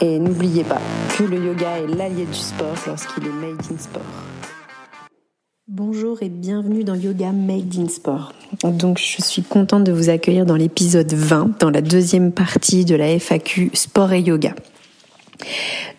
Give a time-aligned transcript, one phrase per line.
[0.00, 0.80] Et n'oubliez pas
[1.16, 4.02] que le yoga est l'allié du sport lorsqu'il est made in sport.
[5.70, 8.32] Bonjour et bienvenue dans Yoga Made in Sport.
[8.64, 12.94] Donc je suis contente de vous accueillir dans l'épisode 20, dans la deuxième partie de
[12.94, 14.54] la FAQ Sport et Yoga.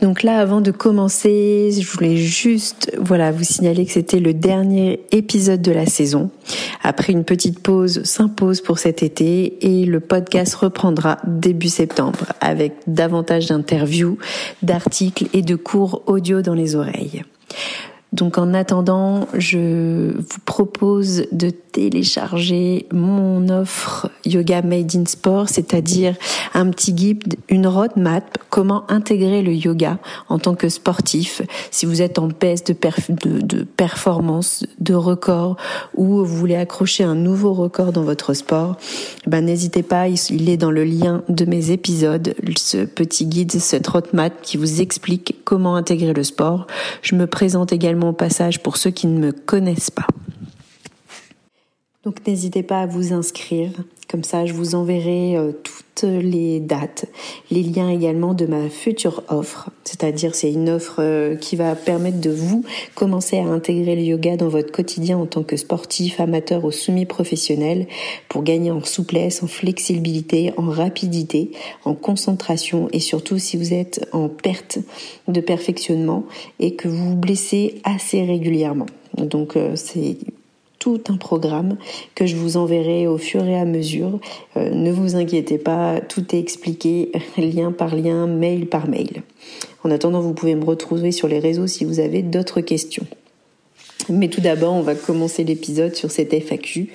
[0.02, 5.02] Donc là, avant de commencer, je voulais juste, voilà, vous signaler que c'était le dernier
[5.11, 6.30] épisode de la saison.
[6.84, 12.73] Après une petite pause s'impose pour cet été et le podcast reprendra début septembre avec
[12.88, 14.17] davantage d'interviews,
[14.61, 17.23] d'articles et de cours audio dans les oreilles.
[18.11, 26.15] Donc en attendant, je vous propose de télécharger mon offre Yoga Made in Sport, c'est-à-dire
[26.55, 31.43] un petit guide, une roadmap, comment intégrer le yoga en tant que sportif.
[31.69, 32.75] Si vous êtes en baisse de,
[33.23, 35.57] de, performance, de record,
[35.95, 38.77] ou vous voulez accrocher un nouveau record dans votre sport,
[39.27, 43.85] ben n'hésitez pas, il est dans le lien de mes épisodes, ce petit guide, cette
[43.85, 46.65] roadmap qui vous explique comment intégrer le sport.
[47.03, 50.08] Je me présente également au passage pour ceux qui ne me connaissent pas.
[52.05, 53.72] Donc n'hésitez pas à vous inscrire,
[54.08, 57.03] comme ça je vous enverrai euh, toutes les dates,
[57.52, 62.22] les liens également de ma future offre, c'est-à-dire c'est une offre euh, qui va permettre
[62.22, 62.64] de vous
[62.95, 67.86] commencer à intégrer le yoga dans votre quotidien en tant que sportif, amateur ou semi-professionnel
[68.30, 71.52] pour gagner en souplesse, en flexibilité, en rapidité,
[71.83, 74.80] en concentration et surtout si vous êtes en perte
[75.27, 76.23] de perfectionnement
[76.61, 78.86] et que vous vous blessez assez régulièrement.
[79.17, 80.16] Donc euh, c'est
[80.80, 81.78] tout un programme
[82.16, 84.20] que je vous enverrai au fur et à mesure.
[84.58, 89.23] Euh, ne vous inquiétez pas, tout est expliqué lien par lien, mail par mail.
[89.84, 93.06] En attendant, vous pouvez me retrouver sur les réseaux si vous avez d'autres questions.
[94.08, 96.90] Mais tout d'abord, on va commencer l'épisode sur cette FAQ.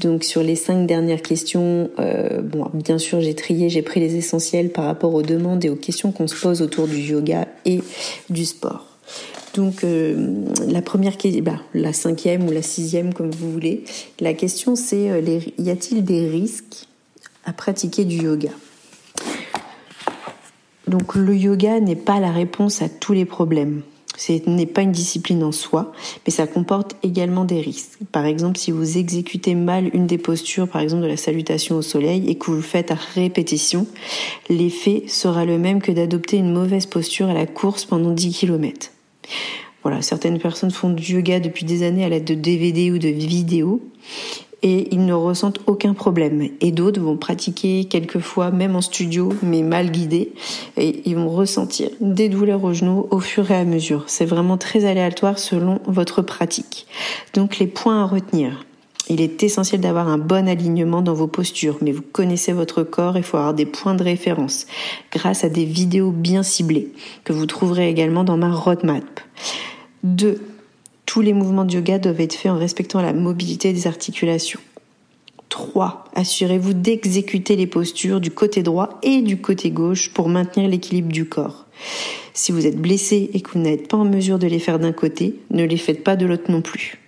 [0.00, 2.42] Donc sur les cinq dernières questions, euh,
[2.74, 6.12] bien sûr, j'ai trié, j'ai pris les essentiels par rapport aux demandes et aux questions
[6.12, 7.80] qu'on se pose autour du yoga et
[8.28, 8.86] du sport.
[9.58, 13.82] Donc euh, la première bah, la cinquième ou la sixième comme vous voulez,
[14.20, 16.86] la question c'est euh, y a-t-il des risques
[17.44, 18.50] à pratiquer du yoga?
[20.86, 23.82] Donc le yoga n'est pas la réponse à tous les problèmes.
[24.16, 25.92] Ce n'est pas une discipline en soi,
[26.24, 27.98] mais ça comporte également des risques.
[28.12, 31.82] Par exemple, si vous exécutez mal une des postures, par exemple de la salutation au
[31.82, 33.88] soleil, et que vous le faites à répétition,
[34.48, 38.90] l'effet sera le même que d'adopter une mauvaise posture à la course pendant 10 km.
[39.82, 43.08] Voilà, certaines personnes font du yoga depuis des années à l'aide de DVD ou de
[43.08, 43.80] vidéos
[44.62, 46.48] et ils ne ressentent aucun problème.
[46.60, 50.32] Et d'autres vont pratiquer quelquefois, même en studio, mais mal guidés,
[50.76, 54.04] et ils vont ressentir des douleurs aux genoux au fur et à mesure.
[54.06, 56.86] C'est vraiment très aléatoire selon votre pratique.
[57.34, 58.64] Donc les points à retenir.
[59.08, 63.16] Il est essentiel d'avoir un bon alignement dans vos postures, mais vous connaissez votre corps,
[63.16, 64.66] il faut avoir des points de référence
[65.10, 66.92] grâce à des vidéos bien ciblées
[67.24, 69.20] que vous trouverez également dans ma roadmap.
[70.04, 70.40] 2.
[71.06, 74.60] Tous les mouvements de yoga doivent être faits en respectant la mobilité des articulations.
[75.48, 76.04] 3.
[76.14, 81.26] Assurez-vous d'exécuter les postures du côté droit et du côté gauche pour maintenir l'équilibre du
[81.26, 81.64] corps.
[82.34, 84.92] Si vous êtes blessé et que vous n'êtes pas en mesure de les faire d'un
[84.92, 86.98] côté, ne les faites pas de l'autre non plus.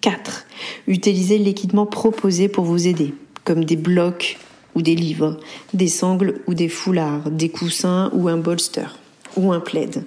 [0.00, 0.46] 4.
[0.86, 3.14] Utilisez l'équipement proposé pour vous aider,
[3.44, 4.38] comme des blocs
[4.74, 5.38] ou des livres,
[5.74, 8.98] des sangles ou des foulards, des coussins ou un bolster
[9.36, 10.04] ou un plaid.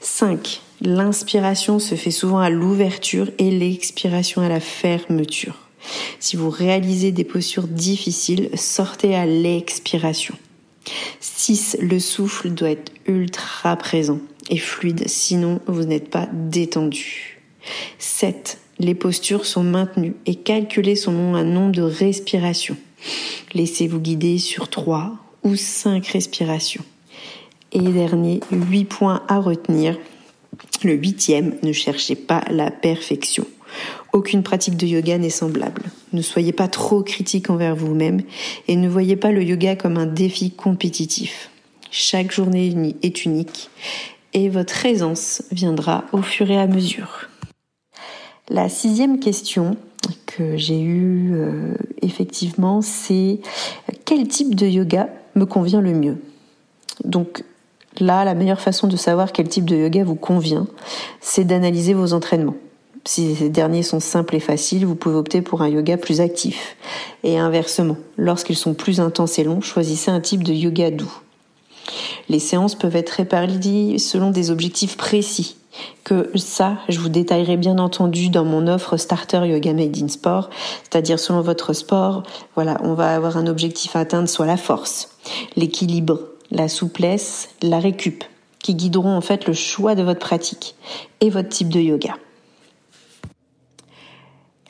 [0.00, 0.60] 5.
[0.80, 5.68] L'inspiration se fait souvent à l'ouverture et l'expiration à la fermeture.
[6.18, 10.34] Si vous réalisez des postures difficiles, sortez à l'expiration.
[11.20, 11.78] 6.
[11.80, 14.18] Le souffle doit être ultra présent
[14.50, 17.40] et fluide, sinon vous n'êtes pas détendu.
[17.98, 18.58] 7.
[18.78, 22.76] Les postures sont maintenues et calculez selon un nombre de respirations.
[23.54, 25.12] Laissez-vous guider sur 3
[25.44, 26.84] ou 5 respirations.
[27.72, 29.98] Et dernier, 8 points à retenir.
[30.82, 33.46] Le huitième, ne cherchez pas la perfection.
[34.12, 35.82] Aucune pratique de yoga n'est semblable.
[36.12, 38.22] Ne soyez pas trop critique envers vous-même
[38.68, 41.50] et ne voyez pas le yoga comme un défi compétitif.
[41.90, 43.70] Chaque journée est unique
[44.32, 47.28] et votre aisance viendra au fur et à mesure.
[48.48, 49.76] La sixième question
[50.26, 53.40] que j'ai eue euh, effectivement, c'est
[54.04, 56.18] quel type de yoga me convient le mieux?
[57.04, 57.44] Donc
[58.00, 60.66] Là, la meilleure façon de savoir quel type de yoga vous convient,
[61.20, 62.56] c'est d'analyser vos entraînements.
[63.06, 66.76] Si ces derniers sont simples et faciles, vous pouvez opter pour un yoga plus actif.
[67.22, 71.12] Et inversement, lorsqu'ils sont plus intenses et longs, choisissez un type de yoga doux.
[72.28, 75.56] Les séances peuvent être réparties selon des objectifs précis.
[76.04, 80.48] Que ça, je vous détaillerai bien entendu dans mon offre Starter Yoga Made in Sport,
[80.84, 82.22] c'est-à-dire selon votre sport,
[82.54, 85.10] voilà, on va avoir un objectif à atteindre, soit la force,
[85.56, 86.20] l'équilibre,
[86.52, 88.22] la souplesse, la récup,
[88.60, 90.76] qui guideront en fait le choix de votre pratique
[91.20, 92.14] et votre type de yoga.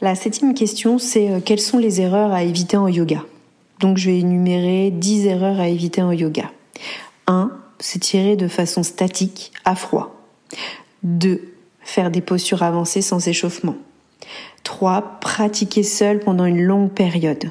[0.01, 3.23] La septième question, c'est euh, quelles sont les erreurs à éviter en yoga?
[3.81, 6.51] Donc je vais énumérer 10 erreurs à éviter en yoga.
[7.26, 7.50] 1.
[7.79, 10.15] S'étirer de façon statique, à froid.
[11.03, 11.53] 2.
[11.81, 13.76] Faire des postures avancées sans échauffement.
[14.62, 15.19] 3.
[15.21, 17.50] Pratiquer seul pendant une longue période.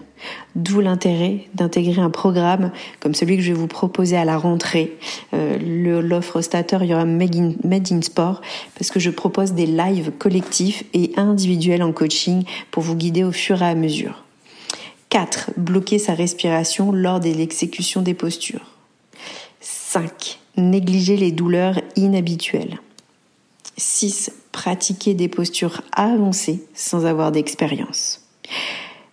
[0.56, 4.98] D'où l'intérêt d'intégrer un programme comme celui que je vais vous proposer à la rentrée.
[5.34, 8.42] Euh, L'offre Stater, il y Sport
[8.76, 13.31] parce que je propose des lives collectifs et individuels en coaching pour vous guider au
[13.31, 14.24] fur et à mesure.
[15.10, 15.52] 4.
[15.58, 18.73] Bloquer sa respiration lors de l'exécution des postures.
[19.94, 20.40] 5.
[20.57, 22.80] Négliger les douleurs inhabituelles.
[23.78, 24.31] 6.
[24.51, 28.28] Pratiquer des postures avancées sans avoir d'expérience.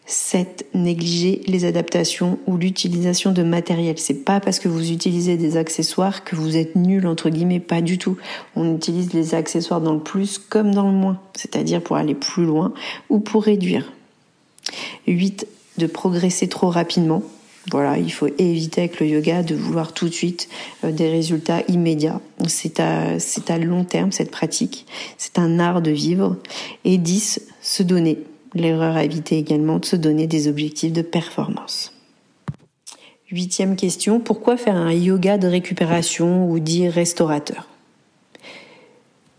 [0.06, 0.68] 7.
[0.72, 3.98] Négliger les adaptations ou l'utilisation de matériel.
[3.98, 7.82] C'est pas parce que vous utilisez des accessoires que vous êtes nul entre guillemets, pas
[7.82, 8.16] du tout.
[8.56, 12.46] On utilise les accessoires dans le plus comme dans le moins, c'est-à-dire pour aller plus
[12.46, 12.72] loin
[13.10, 13.92] ou pour réduire.
[15.06, 15.46] 8.
[15.76, 17.22] De progresser trop rapidement.
[17.70, 20.48] Voilà, il faut éviter avec le yoga de vouloir tout de suite
[20.84, 22.20] euh, des résultats immédiats.
[22.46, 24.86] C'est à, c'est à long terme cette pratique.
[25.18, 26.36] C'est un art de vivre.
[26.84, 28.18] Et 10, se donner.
[28.54, 31.92] L'erreur à éviter également de se donner des objectifs de performance.
[33.30, 37.68] Huitième question, pourquoi faire un yoga de récupération ou dit restaurateur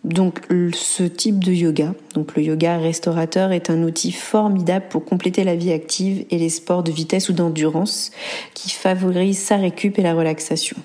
[0.03, 0.41] donc
[0.73, 5.55] ce type de yoga, donc le yoga restaurateur est un outil formidable pour compléter la
[5.55, 8.11] vie active et les sports de vitesse ou d'endurance
[8.55, 10.77] qui favorisent sa récup et la relaxation.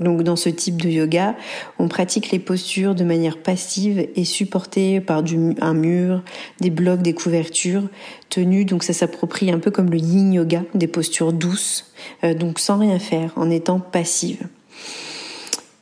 [0.00, 1.34] Donc dans ce type de yoga,
[1.78, 5.22] on pratique les postures de manière passive et supportée par
[5.60, 6.22] un mur,
[6.60, 7.88] des blocs, des couvertures
[8.28, 8.64] tenues.
[8.64, 12.78] Donc ça s'approprie un peu comme le yin yoga, des postures douces, euh, donc sans
[12.78, 14.46] rien faire, en étant passive.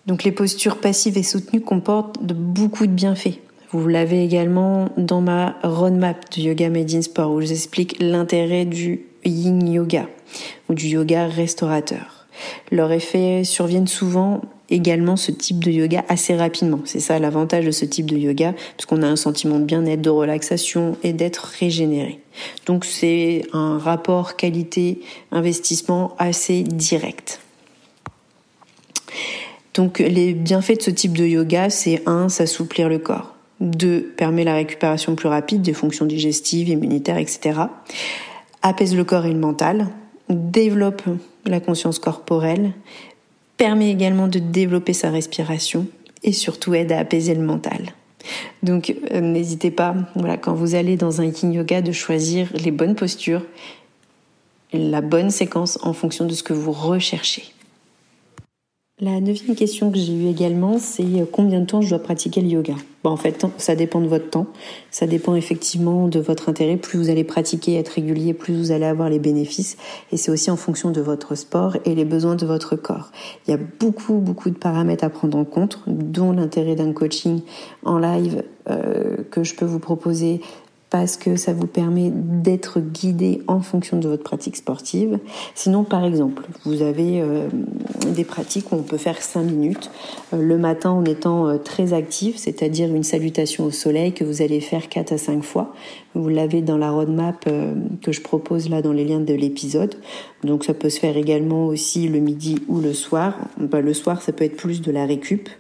[0.07, 3.39] Donc les postures passives et soutenues comportent de beaucoup de bienfaits.
[3.73, 7.97] Vous l'avez également dans ma roadmap de Yoga Made in Sport où je vous explique
[8.01, 10.09] l'intérêt du yin yoga
[10.69, 12.27] ou du yoga restaurateur.
[12.71, 16.81] Leurs effets surviennent souvent également ce type de yoga assez rapidement.
[16.85, 20.03] C'est ça l'avantage de ce type de yoga, parce qu'on a un sentiment de bien-être,
[20.03, 22.21] de relaxation et d'être régénéré.
[22.67, 27.41] Donc c'est un rapport qualité-investissement assez direct.
[29.77, 33.35] Donc les bienfaits de ce type de yoga, c'est un, s'assouplir le corps.
[33.61, 37.61] Deux, permet la récupération plus rapide des fonctions digestives, immunitaires, etc.
[38.63, 39.89] Apaise le corps et le mental.
[40.31, 41.03] Développe
[41.45, 42.73] la conscience corporelle.
[43.59, 45.87] Permet également de développer sa respiration
[46.23, 47.93] et surtout aide à apaiser le mental.
[48.63, 52.71] Donc euh, n'hésitez pas, voilà, quand vous allez dans un yin yoga, de choisir les
[52.71, 53.43] bonnes postures,
[54.73, 57.45] la bonne séquence en fonction de ce que vous recherchez.
[58.99, 62.41] La neuvième question que j'ai eue également, c'est euh, combien de temps je dois pratiquer
[62.41, 62.73] le yoga?
[63.05, 64.47] Bon, En fait, ça dépend de votre temps,
[64.91, 66.79] ça dépend effectivement de votre intérêt.
[66.79, 69.77] Plus vous allez pratiquer, être régulier, plus vous allez avoir les bénéfices.
[70.13, 73.13] Et c'est aussi en fonction de votre sport et les besoins de votre corps.
[73.47, 77.43] Il y a beaucoup, beaucoup de paramètres à prendre en compte, dont l'intérêt d'un coaching
[77.85, 80.41] en live euh, que je peux vous proposer
[80.99, 85.19] parce que ça vous permet d'être guidé en fonction de votre pratique sportive.
[85.55, 87.51] Sinon, par exemple, vous avez euh,
[88.15, 89.91] des pratiques où on peut faire 5 minutes
[90.33, 94.41] euh, le matin en étant euh, très actif, c'est-à-dire une salutation au soleil que vous
[94.41, 95.75] allez faire 4 à 5 fois.
[96.15, 97.45] Vous l'avez dans la roadmap
[98.01, 99.97] que je propose là dans les liens de l'épisode.
[100.45, 103.37] Donc ça peut se faire également aussi le midi ou le soir.
[103.61, 105.51] Bah, le soir, ça peut être plus de la récup.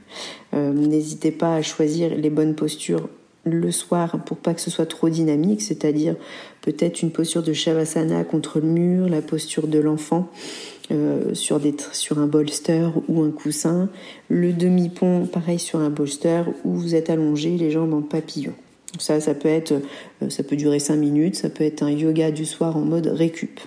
[0.54, 3.06] N'hésitez pas à choisir les bonnes postures
[3.46, 6.16] le soir pour pas que ce soit trop dynamique, c'est-à-dire
[6.60, 10.28] peut-être une posture de Shavasana contre le mur, la posture de l'enfant
[10.90, 11.58] euh, sur,
[12.18, 13.88] un bolster ou un coussin,
[14.28, 18.52] le demi-pont pareil sur un bolster où vous êtes allongé les jambes en papillon.
[18.98, 22.44] Ça, ça peut euh, ça peut durer 5 minutes, ça peut être un yoga du
[22.44, 23.60] soir en mode récup.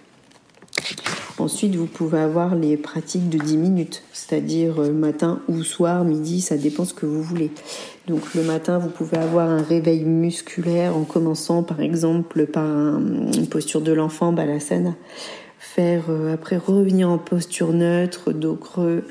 [1.40, 6.42] Ensuite, vous pouvez avoir les pratiques de 10 minutes, c'est-à-dire euh, matin ou soir, midi,
[6.42, 7.52] ça dépend ce que vous voulez.
[8.10, 13.48] Donc le matin, vous pouvez avoir un réveil musculaire en commençant par exemple par une
[13.48, 14.96] posture de l'enfant, balasana.
[15.60, 19.04] Faire euh, après revenir en posture neutre, dos creux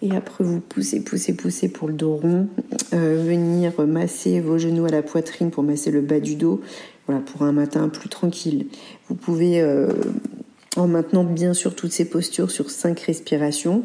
[0.00, 2.48] Et après, vous poussez, poussez, poussez pour le dos rond.
[2.94, 6.62] Euh, venir masser vos genoux à la poitrine pour masser le bas du dos.
[7.06, 8.68] Voilà, pour un matin plus tranquille.
[9.10, 9.88] Vous pouvez, euh,
[10.76, 13.84] en maintenant bien sûr toutes ces postures sur 5 respirations,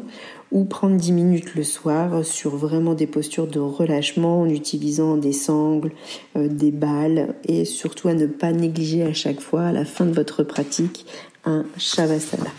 [0.52, 5.32] ou prendre 10 minutes le soir sur vraiment des postures de relâchement en utilisant des
[5.32, 5.92] sangles,
[6.36, 10.04] euh, des balles, et surtout à ne pas négliger à chaque fois, à la fin
[10.04, 11.06] de votre pratique,
[11.46, 12.50] un Shavasana.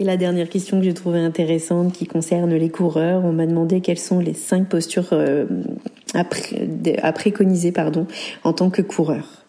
[0.00, 3.80] Et la dernière question que j'ai trouvée intéressante qui concerne les coureurs, on m'a demandé
[3.80, 5.46] quelles sont les cinq postures euh,
[6.14, 6.24] à,
[7.12, 8.06] préconiser pardon,
[8.44, 9.44] en tant que coureur.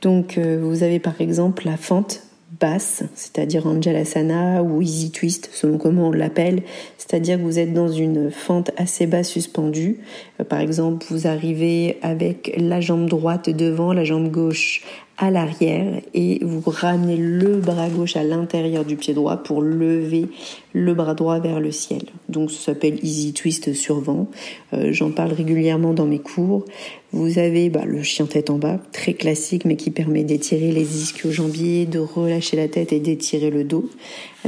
[0.00, 2.22] Donc euh, vous avez par exemple la fente
[2.60, 6.62] basse, c'est-à-dire Anjalasana ou Easy Twist, selon comment on l'appelle,
[6.98, 9.98] c'est-à-dire que vous êtes dans une fente assez basse suspendue.
[10.40, 14.84] Euh, par exemple, vous arrivez avec la jambe droite devant, la jambe gauche
[15.20, 20.28] à l'arrière et vous ramenez le bras gauche à l'intérieur du pied droit pour lever
[20.72, 22.00] le bras droit vers le ciel.
[22.30, 24.28] Donc ça s'appelle Easy Twist sur vent.
[24.72, 26.64] Euh, j'en parle régulièrement dans mes cours.
[27.12, 31.02] Vous avez bah, le chien tête en bas, très classique mais qui permet d'étirer les
[31.02, 33.90] ischio-jambiers, de relâcher la tête et d'étirer le dos.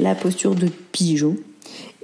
[0.01, 1.37] La posture de pigeon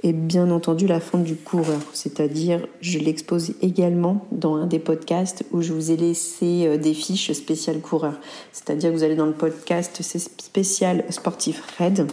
[0.03, 5.43] et bien entendu la fente du coureur, c'est-à-dire je l'expose également dans un des podcasts
[5.51, 8.13] où je vous ai laissé euh, des fiches spéciales coureur,
[8.51, 12.07] c'est-à-dire que vous allez dans le podcast spécial sportif Red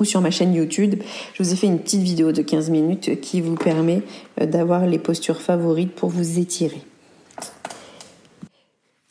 [0.00, 0.94] ou sur ma chaîne YouTube,
[1.34, 4.02] je vous ai fait une petite vidéo de 15 minutes qui vous permet
[4.40, 6.82] euh, d'avoir les postures favorites pour vous étirer.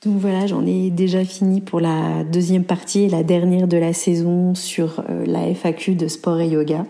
[0.06, 3.94] Donc voilà, j'en ai déjà fini pour la deuxième partie et la dernière de la
[3.94, 6.86] saison sur euh, la FAQ de sport et yoga.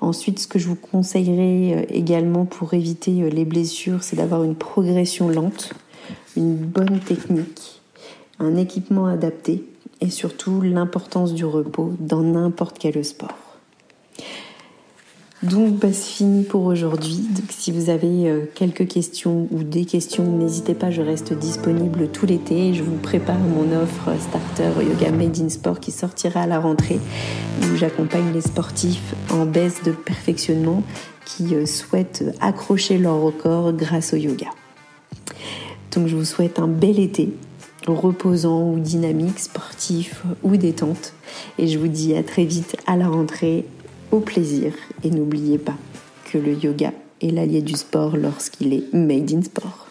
[0.00, 4.42] Ensuite, ce que je vous conseillerais euh, également pour éviter euh, les blessures, c'est d'avoir
[4.44, 5.74] une progression lente,
[6.36, 7.82] une bonne technique,
[8.38, 9.64] un équipement adapté
[10.00, 13.36] et surtout l'importance du repos dans n'importe quel sport.
[15.42, 17.24] Donc bah, c'est fini pour aujourd'hui.
[17.48, 22.26] si vous avez euh, quelques questions ou des questions, n'hésitez pas, je reste disponible tout
[22.26, 22.74] l'été.
[22.74, 27.00] Je vous prépare mon offre Starter Yoga Made in Sport qui sortira à la rentrée
[27.62, 30.82] où j'accompagne les sportifs en baisse de perfectionnement
[31.24, 34.48] qui euh, souhaitent accrocher leur record grâce au yoga.
[35.92, 37.32] Donc je vous souhaite un bel été
[37.86, 41.14] reposant ou dynamique, sportif ou détente.
[41.58, 43.64] Et je vous dis à très vite à la rentrée
[44.12, 44.72] au plaisir
[45.04, 45.76] et n'oubliez pas
[46.30, 49.89] que le yoga est l'allié du sport lorsqu'il est made in sport.